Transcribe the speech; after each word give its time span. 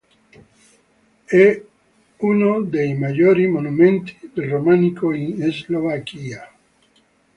È 1.25 1.61
uno 2.17 2.61
dei 2.63 2.95
maggiori 2.97 3.45
monumenti 3.45 4.31
del 4.33 4.49
romanico 4.49 5.11
in 5.13 5.39
Slovacchia. 5.51 6.51